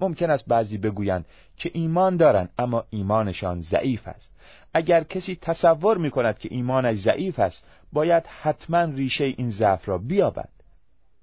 ممکن 0.00 0.30
است 0.30 0.44
بعضی 0.48 0.78
بگویند 0.78 1.24
که 1.56 1.70
ایمان 1.74 2.16
دارند 2.16 2.50
اما 2.58 2.84
ایمانشان 2.90 3.60
ضعیف 3.60 4.08
است. 4.08 4.32
اگر 4.74 5.04
کسی 5.04 5.38
تصور 5.42 5.98
می 5.98 6.10
کند 6.10 6.38
که 6.38 6.48
ایمانش 6.52 6.98
ضعیف 6.98 7.38
است 7.38 7.64
باید 7.92 8.26
حتما 8.26 8.84
ریشه 8.84 9.24
این 9.24 9.50
ضعف 9.50 9.88
را 9.88 9.98
بیابد. 9.98 10.48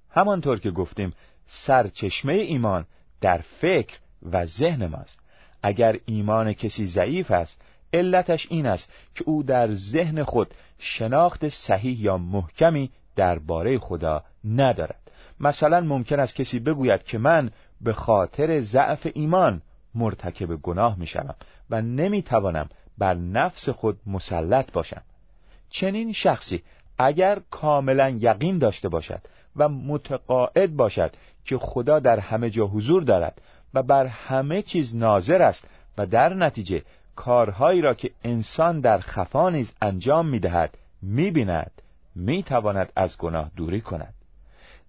همانطور 0.10 0.60
که 0.60 0.72
گفتیم 0.72 1.14
سرچشمه 1.46 2.34
ایمان 2.34 2.86
در 3.22 3.38
فکر 3.38 3.98
و 4.32 4.46
ذهن 4.46 4.86
ماست. 4.86 5.21
اگر 5.64 6.00
ایمان 6.06 6.54
کسی 6.54 6.88
ضعیف 6.88 7.32
است 7.32 7.62
علتش 7.94 8.48
این 8.50 8.66
است 8.66 8.90
که 9.16 9.24
او 9.28 9.44
در 9.44 9.74
ذهن 9.74 10.24
خود 10.24 10.54
شناخت 10.80 11.50
صحیح 11.50 12.02
یا 12.02 12.18
محکمی 12.18 12.90
درباره 13.16 13.80
خدا 13.80 14.24
ندارد. 14.46 15.12
مثلا 15.40 15.82
ممکن 15.82 16.20
است 16.20 16.36
کسی 16.36 16.60
بگوید 16.60 17.04
که 17.04 17.18
من 17.18 17.52
به 17.82 17.94
خاطر 17.94 18.62
ضعف 18.62 19.08
ایمان 19.14 19.62
مرتکب 19.96 20.56
گناه 20.56 21.00
می 21.00 21.08
شوم 21.08 21.36
و 21.70 21.82
نمی 21.82 22.22
توانم 22.22 22.70
بر 22.98 23.14
نفس 23.14 23.70
خود 23.70 24.00
مسلط 24.06 24.72
باشم. 24.72 25.02
چنین 25.70 26.12
شخصی 26.12 26.64
اگر 26.98 27.40
کاملا 27.52 28.10
یقین 28.10 28.58
داشته 28.58 28.90
باشد 28.90 29.22
و 29.56 29.70
متقاعد 29.70 30.76
باشد 30.76 31.16
که 31.46 31.58
خدا 31.58 32.00
در 32.00 32.20
همه 32.20 32.50
جا 32.50 32.68
حضور 32.68 33.04
دارد 33.04 33.42
و 33.74 33.84
بر 33.84 34.06
همه 34.06 34.62
چیز 34.62 34.96
ناظر 34.96 35.42
است 35.42 35.66
و 35.98 36.06
در 36.06 36.34
نتیجه 36.34 36.84
کارهایی 37.16 37.82
را 37.82 37.94
که 37.94 38.12
انسان 38.24 38.80
در 38.80 39.00
خفا 39.00 39.50
نیز 39.50 39.72
انجام 39.82 40.28
می‌دهد 40.28 40.78
می‌بیند 41.02 41.72
می‌تواند 42.16 42.92
از 42.96 43.18
گناه 43.18 43.52
دوری 43.56 43.82
کند. 43.82 44.14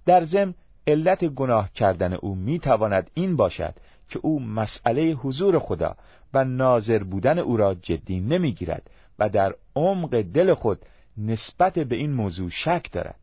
در 0.07 0.25
ضمن 0.25 0.55
علت 0.87 1.25
گناه 1.25 1.73
کردن 1.73 2.13
او 2.13 2.35
می‌تواند 2.35 3.11
این 3.15 3.37
باشد 3.37 3.75
که 4.09 4.19
او 4.23 4.41
مسئله 4.41 5.11
حضور 5.13 5.59
خدا 5.59 5.97
و 6.35 6.45
ناظر 6.45 7.03
بودن 7.03 7.39
او 7.39 7.57
را 7.57 7.75
جدی 7.75 8.21
نمی‌گیرد 8.21 8.91
و 9.19 9.29
در 9.29 9.55
عمق 9.77 10.21
دل 10.21 10.55
خود 10.55 10.87
نسبت 11.17 11.79
به 11.79 11.97
این 11.97 12.13
موضوع 12.13 12.51
شک 12.51 12.93
دارد. 12.93 13.19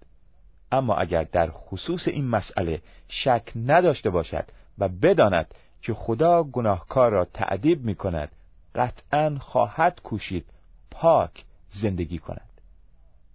اما 0.72 0.96
اگر 0.96 1.24
در 1.24 1.50
خصوص 1.52 2.08
این 2.08 2.26
مسئله 2.26 2.82
شک 3.08 3.52
نداشته 3.66 4.10
باشد 4.10 4.46
و 4.80 4.88
بداند 4.88 5.54
که 5.82 5.94
خدا 5.94 6.44
گناهکار 6.44 7.12
را 7.12 7.26
تعدیب 7.26 7.86
می 7.86 7.96
کند 7.96 8.32
قطعا 8.76 9.38
خواهد 9.40 10.02
کوشید 10.04 10.46
پاک 10.92 11.46
زندگی 11.70 12.18
کند. 12.18 12.50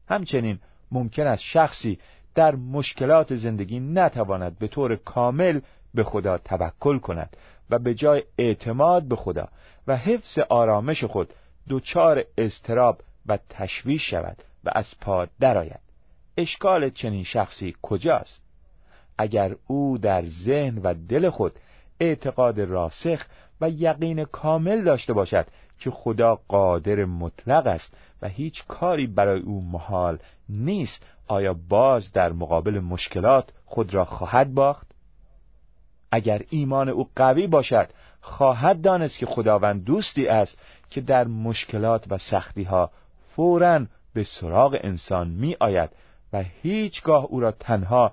همچنین 0.09 0.59
ممکن 0.91 1.27
است 1.27 1.43
شخصی 1.43 1.99
در 2.35 2.55
مشکلات 2.55 3.37
زندگی 3.37 3.81
نتواند 3.81 4.59
به 4.59 4.69
طور 4.69 4.97
کامل 4.97 5.61
به 5.95 6.05
خدا 6.05 6.39
توکل 6.39 6.99
کند 6.99 7.37
و 7.71 7.79
به 7.79 7.95
جای 7.95 8.23
اعتماد 8.39 9.03
به 9.03 9.17
خدا 9.17 9.49
و 9.87 9.97
حفظ 9.97 10.39
آرامش 10.39 11.05
خود 11.05 11.35
دچار 11.69 12.25
استراب 12.39 13.01
و 13.27 13.39
تشویش 13.51 14.11
شود 14.11 14.37
و 14.65 14.71
از 14.75 15.01
پا 15.01 15.27
درآید. 15.41 15.81
اشکال 16.37 16.91
چنین 16.91 17.23
شخصی 17.23 17.75
کجاست؟ 17.83 18.44
اگر 19.19 19.57
او 19.67 19.99
در 19.99 20.25
ذهن 20.29 20.79
و 20.79 20.95
دل 21.09 21.31
خود 21.31 21.53
اعتقاد 22.01 22.61
راسخ 22.61 23.27
و 23.61 23.71
یقین 23.71 24.25
کامل 24.25 24.85
داشته 24.85 25.13
باشد 25.13 25.47
که 25.79 25.91
خدا 25.91 26.41
قادر 26.49 27.05
مطلق 27.05 27.67
است 27.67 27.97
و 28.23 28.29
هیچ 28.29 28.65
کاری 28.67 29.07
برای 29.07 29.41
او 29.41 29.63
محال 29.63 30.19
نیست 30.49 31.03
آیا 31.29 31.55
باز 31.69 32.13
در 32.13 32.33
مقابل 32.33 32.79
مشکلات 32.79 33.51
خود 33.67 33.95
را 33.95 34.05
خواهد 34.05 34.55
باخت؟ 34.55 34.87
اگر 36.11 36.43
ایمان 36.51 36.89
او 36.89 37.09
قوی 37.17 37.47
باشد 37.47 37.89
خواهد 38.21 38.83
دانست 38.83 39.19
که 39.19 39.27
خداوند 39.27 39.85
دوستی 39.85 40.29
است 40.29 40.59
که 40.91 41.01
در 41.01 41.27
مشکلات 41.27 42.05
و 42.11 42.19
سختی 42.19 42.63
ها 42.63 42.91
فورا 43.35 43.87
به 44.15 44.25
سراغ 44.25 44.79
انسان 44.81 45.29
می 45.29 45.57
آید 45.61 45.91
و 46.33 46.43
هیچگاه 46.63 47.25
او 47.25 47.41
را 47.41 47.53
تنها 47.53 48.13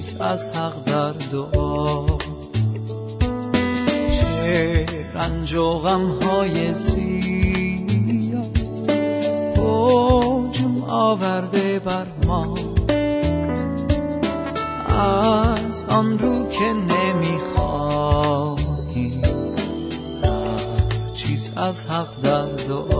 چیز 0.00 0.16
از 0.20 0.48
حق 0.48 0.84
در 0.84 1.12
دعا. 1.12 2.06
چه 4.10 4.86
رنج 5.14 5.54
و 5.54 5.72
غم 5.72 6.08
های 6.08 6.74
زیاد 6.74 8.58
حجم 9.56 10.82
آورده 10.88 11.78
بر 11.78 12.06
ما. 12.26 12.54
از 14.88 15.84
آن 15.88 16.18
رو 16.18 16.48
که 16.48 16.72
نمی‌خواهیم 16.72 17.62
هر 20.24 21.12
چیز 21.14 21.50
از 21.56 21.86
حق 21.86 22.20
در 22.22 22.46
دعا. 22.46 22.99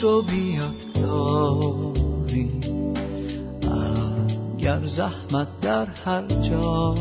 رو 0.00 0.22
بیاد 0.22 0.74
داری. 0.94 2.60
اگر 4.56 4.86
زحمت 4.86 5.48
در 5.62 5.86
هر 6.04 6.26
جا. 6.26 6.94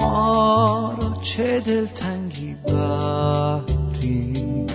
ما 0.00 0.94
را 1.00 1.14
چه 1.22 1.60
دلتنگی 1.60 2.56
بری؟ 2.68 4.66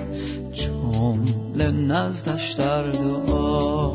جمله 0.53 1.71
نزدش 1.71 2.51
در 2.51 2.91
دعا. 2.91 3.91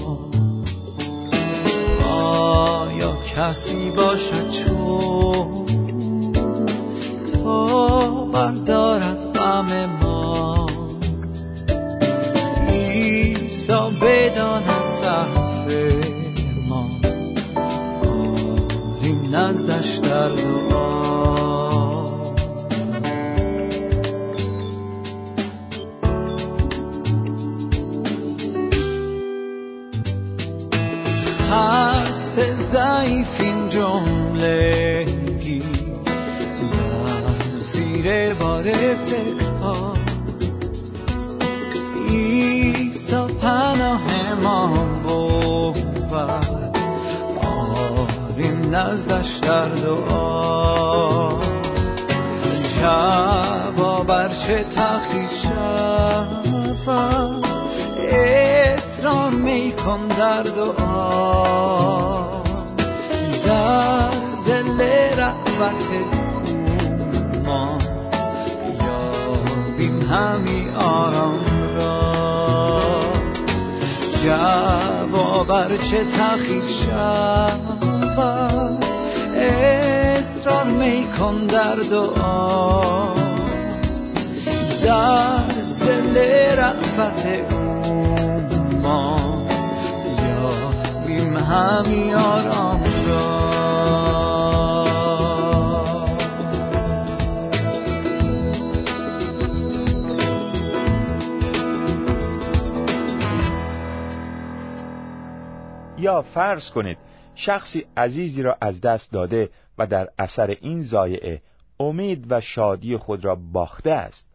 آیا 2.12 3.16
کسی 3.36 3.90
باشد 3.90 4.50
چون 4.50 5.66
تا 7.32 8.24
بردارد 8.24 8.73
در 38.04 38.04
زیر 38.04 38.34
بار 38.34 38.62
فکرها 39.06 39.94
پناه 43.28 44.34
ما 44.42 44.66
بود 45.02 46.10
آریم 47.42 48.74
نزدش 48.74 49.36
در 49.36 49.68
دعا. 49.68 51.32
جواب 52.80 54.32
چه 54.32 54.64
تخیل 54.64 55.28
شفم 55.42 57.42
اصرار 57.98 59.30
میکن 59.30 60.08
در 60.08 60.42
دعا. 60.42 62.42
در 63.46 64.10
رغبت 65.16 65.88
ما 65.88 66.23
همی 70.14 70.68
آرام 70.70 71.40
را. 71.76 73.00
جواب 74.24 75.76
چه 75.76 76.04
تخیل 76.04 76.68
شود؟ 76.68 77.94
اصرار 79.36 80.64
می 80.64 81.06
کن 81.18 81.46
در 81.46 81.74
دعا. 81.74 83.14
در 84.84 85.62
زل 85.66 86.16
رغبت 86.58 87.26
ما 88.82 89.16
یابیم 90.18 91.36
همی 91.36 92.14
آرام. 92.14 92.53
فرض 106.22 106.70
کنید 106.70 106.98
شخصی 107.34 107.86
عزیزی 107.96 108.42
را 108.42 108.56
از 108.60 108.80
دست 108.80 109.12
داده 109.12 109.50
و 109.78 109.86
در 109.86 110.08
اثر 110.18 110.56
این 110.60 110.82
زایعه 110.82 111.42
امید 111.80 112.26
و 112.32 112.40
شادی 112.40 112.96
خود 112.96 113.24
را 113.24 113.34
باخته 113.34 113.90
است. 113.90 114.26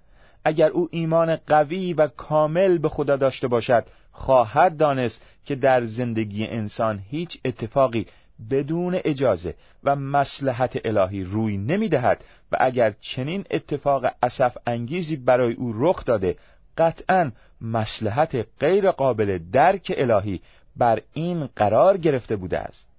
اگر 0.45 0.69
او 0.69 0.87
ایمان 0.91 1.35
قوی 1.35 1.93
و 1.93 2.07
کامل 2.07 2.77
به 2.77 2.89
خدا 2.89 3.15
داشته 3.15 3.47
باشد 3.47 3.85
خواهد 4.11 4.77
دانست 4.77 5.25
که 5.45 5.55
در 5.55 5.85
زندگی 5.85 6.45
انسان 6.45 6.99
هیچ 7.09 7.39
اتفاقی 7.45 8.05
بدون 8.51 8.99
اجازه 9.03 9.55
و 9.83 9.95
مسلحت 9.95 10.77
الهی 10.85 11.23
روی 11.23 11.57
نمی 11.57 11.89
دهد 11.89 12.23
و 12.51 12.57
اگر 12.59 12.93
چنین 13.01 13.45
اتفاق 13.51 14.05
اسف 14.23 14.57
انگیزی 14.67 15.15
برای 15.15 15.53
او 15.53 15.73
رخ 15.75 16.05
داده 16.05 16.35
قطعا 16.77 17.31
مسلحت 17.61 18.47
غیر 18.59 18.91
قابل 18.91 19.39
درک 19.51 19.93
الهی 19.97 20.41
بر 20.79 21.01
این 21.13 21.49
قرار 21.55 21.97
گرفته 21.97 22.35
بوده 22.35 22.59
است. 22.59 22.89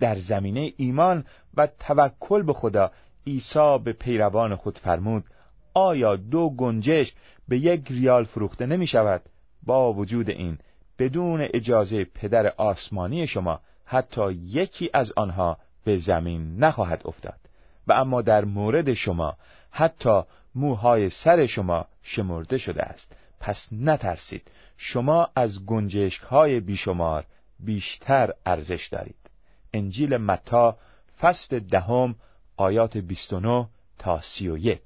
در 0.00 0.14
زمینه 0.16 0.72
ایمان 0.76 1.24
و 1.54 1.66
توکل 1.66 2.42
به 2.42 2.52
خدا 2.52 2.90
عیسی 3.26 3.78
به 3.84 3.92
پیروان 3.92 4.56
خود 4.56 4.78
فرمود 4.78 5.24
آیا 5.74 6.16
دو 6.16 6.50
گنجش 6.50 7.12
به 7.48 7.58
یک 7.58 7.86
ریال 7.90 8.24
فروخته 8.24 8.66
نمی 8.66 8.86
شود؟ 8.86 9.22
با 9.62 9.92
وجود 9.92 10.30
این 10.30 10.58
بدون 10.98 11.48
اجازه 11.54 12.04
پدر 12.04 12.46
آسمانی 12.56 13.26
شما 13.26 13.60
حتی 13.84 14.32
یکی 14.32 14.90
از 14.92 15.12
آنها 15.16 15.58
به 15.84 15.96
زمین 15.96 16.56
نخواهد 16.58 17.02
افتاد. 17.04 17.38
و 17.86 17.92
اما 17.92 18.22
در 18.22 18.44
مورد 18.44 18.94
شما 18.94 19.36
حتی 19.70 20.22
موهای 20.54 21.10
سر 21.10 21.46
شما 21.46 21.86
شمرده 22.02 22.58
شده 22.58 22.82
است. 22.82 23.16
پس 23.40 23.68
نترسید. 23.72 24.50
شما 24.76 25.28
از 25.34 25.66
گنجشک 25.66 26.22
های 26.22 26.60
بیشمار 26.60 27.26
بیشتر 27.60 28.32
ارزش 28.46 28.88
دارید. 28.92 29.30
انجیل 29.74 30.16
متا 30.16 30.78
فصل 31.20 31.58
دهم 31.58 32.14
آیات 32.56 32.96
29 32.96 33.68
تا 33.98 34.20
31 34.20 34.80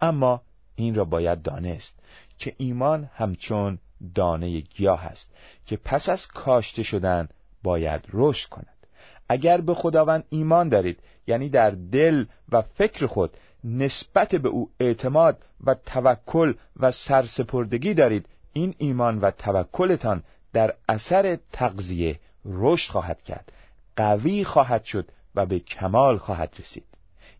اما 0.00 0.42
این 0.76 0.94
را 0.94 1.04
باید 1.04 1.42
دانست 1.42 1.98
که 2.38 2.54
ایمان 2.58 3.10
همچون 3.14 3.78
دانه 4.14 4.60
گیاه 4.60 5.04
است 5.04 5.34
که 5.66 5.76
پس 5.76 6.08
از 6.08 6.26
کاشته 6.26 6.82
شدن 6.82 7.28
باید 7.62 8.00
رشد 8.12 8.48
کند. 8.48 8.86
اگر 9.28 9.60
به 9.60 9.74
خداوند 9.74 10.24
ایمان 10.28 10.68
دارید 10.68 10.98
یعنی 11.26 11.48
در 11.48 11.70
دل 11.70 12.24
و 12.52 12.62
فکر 12.62 13.06
خود 13.06 13.36
نسبت 13.64 14.34
به 14.34 14.48
او 14.48 14.70
اعتماد 14.80 15.38
و 15.64 15.74
توکل 15.74 16.54
و 16.76 16.90
سرسپردگی 16.90 17.94
دارید 17.94 18.26
این 18.52 18.74
ایمان 18.78 19.18
و 19.18 19.30
توکلتان 19.30 20.22
در 20.52 20.74
اثر 20.88 21.38
تغذیه 21.52 22.20
رشد 22.44 22.90
خواهد 22.90 23.22
کرد 23.22 23.52
قوی 23.96 24.44
خواهد 24.44 24.84
شد 24.84 25.08
و 25.34 25.46
به 25.46 25.58
کمال 25.58 26.18
خواهد 26.18 26.54
رسید. 26.58 26.84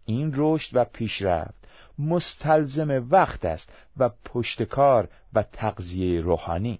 این 0.04 0.32
رشد 0.36 0.76
و 0.76 0.84
پیشرفت 0.84 1.54
مستلزم 1.98 3.08
وقت 3.10 3.44
است 3.44 3.72
و 3.96 4.10
پشتکار 4.24 5.08
و 5.32 5.42
تغذیه 5.42 6.20
روحانی. 6.20 6.78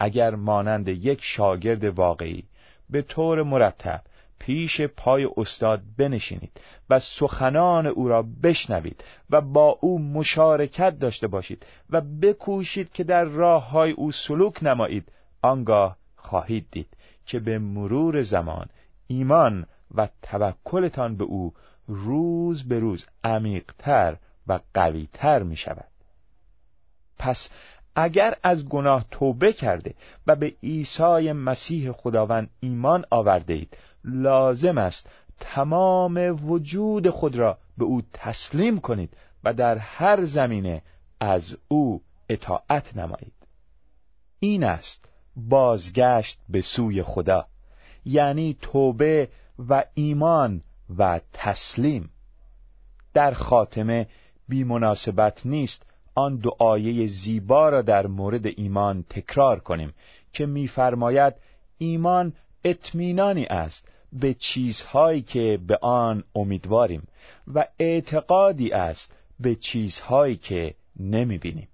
اگر 0.00 0.34
مانند 0.34 0.88
یک 0.88 1.20
شاگرد 1.22 1.84
واقعی 1.84 2.44
به 2.90 3.02
طور 3.02 3.42
مرتب 3.42 4.02
پیش 4.46 4.80
پای 4.80 5.28
استاد 5.36 5.82
بنشینید 5.98 6.60
و 6.90 6.98
سخنان 6.98 7.86
او 7.86 8.08
را 8.08 8.24
بشنوید 8.42 9.04
و 9.30 9.40
با 9.40 9.78
او 9.80 9.98
مشارکت 9.98 10.98
داشته 10.98 11.26
باشید 11.26 11.66
و 11.90 12.00
بکوشید 12.00 12.92
که 12.92 13.04
در 13.04 13.24
راه 13.24 13.70
های 13.70 13.92
او 13.92 14.12
سلوک 14.12 14.62
نمایید. 14.62 15.12
آنگاه 15.42 15.96
خواهید 16.16 16.66
دید 16.70 16.96
که 17.26 17.40
به 17.40 17.58
مرور 17.58 18.22
زمان 18.22 18.66
ایمان 19.06 19.66
و 19.94 20.08
توکلتان 20.22 21.16
به 21.16 21.24
او 21.24 21.54
روز 21.86 22.68
به 22.68 22.78
روز 22.78 23.06
عمیقتر 23.24 24.16
و 24.46 24.60
قویتر 24.74 25.42
می 25.42 25.56
شود 25.56 25.88
پس 27.18 27.50
اگر 27.96 28.36
از 28.42 28.68
گناه 28.68 29.06
توبه 29.10 29.52
کرده 29.52 29.94
و 30.26 30.36
به 30.36 30.54
عیسی 30.62 31.32
مسیح 31.32 31.92
خداوند 31.92 32.50
ایمان 32.60 33.04
آورده 33.10 33.54
اید 33.54 33.76
لازم 34.04 34.78
است 34.78 35.08
تمام 35.40 36.48
وجود 36.50 37.10
خود 37.10 37.36
را 37.36 37.58
به 37.78 37.84
او 37.84 38.02
تسلیم 38.12 38.80
کنید 38.80 39.16
و 39.44 39.54
در 39.54 39.78
هر 39.78 40.24
زمینه 40.24 40.82
از 41.20 41.56
او 41.68 42.02
اطاعت 42.28 42.96
نمایید. 42.96 43.32
این 44.38 44.64
است 44.64 45.08
بازگشت 45.36 46.38
به 46.48 46.60
سوی 46.60 47.02
خدا 47.02 47.46
یعنی 48.04 48.56
توبه 48.60 49.28
و 49.68 49.84
ایمان 49.94 50.62
و 50.98 51.20
تسلیم. 51.32 52.10
در 53.14 53.34
خاتمه 53.34 54.06
بی 54.48 54.64
مناسبت 54.64 55.46
نیست 55.46 55.92
آن 56.14 56.36
دعایه 56.36 57.06
زیبا 57.06 57.68
را 57.68 57.82
در 57.82 58.06
مورد 58.06 58.46
ایمان 58.46 59.04
تکرار 59.10 59.60
کنیم 59.60 59.94
که 60.32 60.46
می‌فرماید 60.46 61.34
ایمان 61.78 62.32
اطمینانی 62.64 63.44
است 63.44 63.88
به 64.12 64.34
چیزهایی 64.34 65.22
که 65.22 65.58
به 65.66 65.78
آن 65.82 66.24
امیدواریم 66.34 67.08
و 67.54 67.66
اعتقادی 67.78 68.72
است 68.72 69.14
به 69.40 69.54
چیزهایی 69.54 70.36
که 70.36 70.74
نمی‌بینیم 70.96 71.68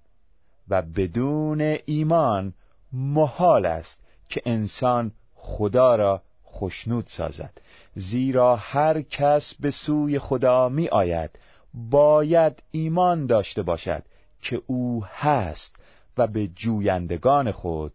و 0.69 0.83
بدون 0.83 1.79
ایمان 1.85 2.55
محال 2.93 3.67
است 3.67 4.01
که 4.29 4.43
انسان 4.47 5.13
خدا 5.35 5.97
را 5.97 6.23
خشنود 6.47 7.05
سازد 7.07 7.61
زیرا 7.95 8.57
هر 8.57 9.03
کس 9.03 9.55
به 9.55 9.71
سوی 9.71 10.19
خدا 10.19 10.69
می 10.69 10.89
آید 10.89 11.31
باید 11.75 12.63
ایمان 12.71 13.27
داشته 13.27 13.63
باشد 13.63 14.03
که 14.43 14.63
او 14.67 15.05
هست 15.05 15.77
و 16.19 16.27
به 16.27 16.47
جویندگان 16.47 17.53
خود 17.53 17.93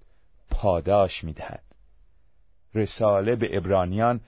پاداش 0.49 1.23
می 1.23 1.33
دهد. 1.33 1.63
رساله 2.75 3.35
به 3.35 3.57
ابرانیان 3.57 4.21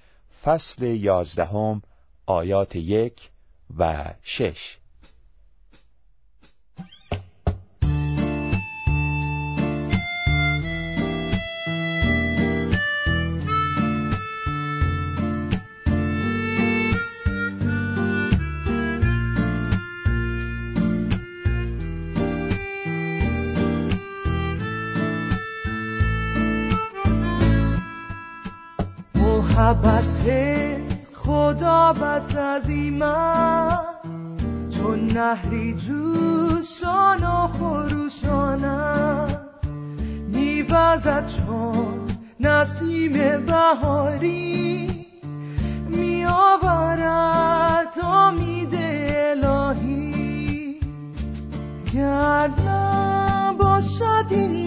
فصل 0.44 0.86
یازدهم 0.86 1.82
آیات 2.26 2.76
یک 2.76 3.30
و 3.78 4.14
شش. 4.22 4.78
عظیمت 32.38 33.86
چون 34.70 35.08
نهری 35.08 35.74
جوشان 35.74 37.24
و 37.24 37.48
خروشانت 37.48 39.40
میوزد 40.28 41.28
چون 41.28 42.08
نسیم 42.40 43.46
بهاری 43.46 45.06
میآورد 45.90 48.00
امید 48.04 48.76
الهی. 49.42 50.80
گر 51.94 52.50
باشد 53.60 54.26
این 54.30 54.65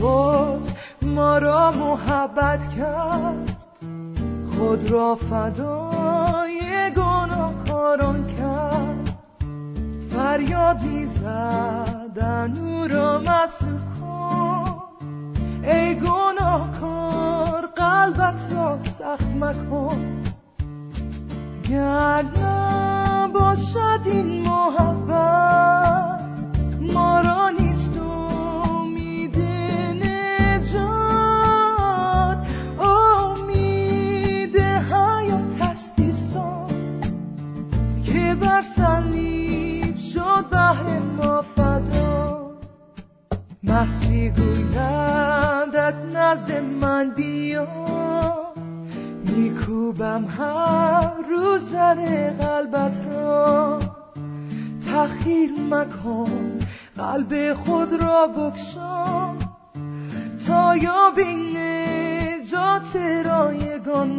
خود 0.00 0.66
ما 1.02 1.38
را 1.38 1.70
محبت 1.70 2.74
کرد. 2.76 3.56
خود 4.56 4.90
را 4.90 5.14
فدای 5.14 6.90
گناهکاران 6.96 8.26
کرد. 8.26 9.16
فریاد 10.10 10.82
می‌زدن 10.82 12.58
او 12.58 12.88
را 12.88 13.18
مسلوب 13.18 13.80
کن. 14.00 14.82
ای 15.62 15.94
گناهکار 15.94 17.66
قلبت 17.76 18.52
را 18.52 18.78
سخت 18.98 19.36
مکن. 19.40 20.22
گر 21.70 22.22
نباشد 22.22 24.00
این 24.04 24.48
محبت 24.48 25.77
مسیح 43.78 44.30
گویدت 44.30 45.94
نزد 46.14 46.60
من 46.80 47.10
بیا. 47.10 47.66
میکوبم 49.24 50.24
هر 50.24 51.10
روز 51.30 51.70
در 51.70 51.94
قلبت 52.30 53.00
را. 53.12 53.80
تخیر 54.86 55.50
مکن 55.70 56.58
قلب 56.96 57.54
خود 57.54 57.92
را 57.92 58.26
بکشان. 58.26 59.36
تا 60.46 60.76
یابی 60.76 61.24
نجات 61.24 62.96
رایگان 63.24 64.17